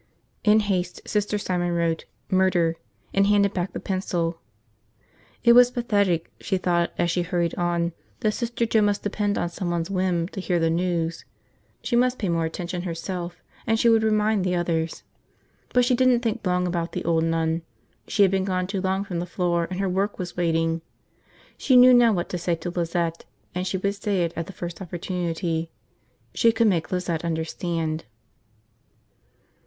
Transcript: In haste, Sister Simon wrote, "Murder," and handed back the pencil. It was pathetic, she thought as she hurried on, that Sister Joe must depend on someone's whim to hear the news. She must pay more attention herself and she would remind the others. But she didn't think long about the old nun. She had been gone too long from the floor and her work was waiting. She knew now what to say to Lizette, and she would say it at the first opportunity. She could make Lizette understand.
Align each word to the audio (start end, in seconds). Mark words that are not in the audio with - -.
In 0.43 0.61
haste, 0.61 0.99
Sister 1.05 1.37
Simon 1.37 1.73
wrote, 1.75 2.05
"Murder," 2.31 2.75
and 3.13 3.27
handed 3.27 3.53
back 3.53 3.71
the 3.71 3.79
pencil. 3.79 4.39
It 5.43 5.53
was 5.53 5.69
pathetic, 5.69 6.31
she 6.39 6.57
thought 6.57 6.91
as 6.97 7.11
she 7.11 7.21
hurried 7.21 7.53
on, 7.53 7.93
that 8.21 8.31
Sister 8.31 8.65
Joe 8.65 8.81
must 8.81 9.03
depend 9.03 9.37
on 9.37 9.49
someone's 9.49 9.91
whim 9.91 10.27
to 10.29 10.41
hear 10.41 10.57
the 10.57 10.71
news. 10.71 11.23
She 11.83 11.95
must 11.95 12.17
pay 12.17 12.29
more 12.29 12.45
attention 12.45 12.81
herself 12.81 13.43
and 13.67 13.79
she 13.79 13.89
would 13.89 14.01
remind 14.01 14.43
the 14.43 14.55
others. 14.55 15.03
But 15.71 15.85
she 15.85 15.93
didn't 15.93 16.21
think 16.21 16.43
long 16.47 16.65
about 16.65 16.93
the 16.93 17.05
old 17.05 17.25
nun. 17.25 17.61
She 18.07 18.23
had 18.23 18.31
been 18.31 18.43
gone 18.45 18.65
too 18.65 18.81
long 18.81 19.03
from 19.03 19.19
the 19.19 19.27
floor 19.27 19.67
and 19.69 19.79
her 19.79 19.87
work 19.87 20.17
was 20.17 20.35
waiting. 20.35 20.81
She 21.59 21.75
knew 21.75 21.93
now 21.93 22.11
what 22.11 22.27
to 22.29 22.39
say 22.39 22.55
to 22.55 22.71
Lizette, 22.71 23.23
and 23.53 23.67
she 23.67 23.77
would 23.77 23.93
say 23.93 24.23
it 24.23 24.33
at 24.35 24.47
the 24.47 24.51
first 24.53 24.81
opportunity. 24.81 25.69
She 26.33 26.51
could 26.51 26.65
make 26.65 26.91
Lizette 26.91 27.23
understand. 27.23 28.05